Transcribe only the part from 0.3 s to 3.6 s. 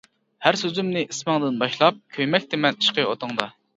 ھەر سۆزۈمنى ئىسمىڭدىن باشلاپ، كۆيمەكتىمەن ئىشقى ئوتۇڭدا.